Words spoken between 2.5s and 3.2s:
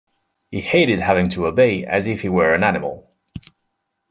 an animal.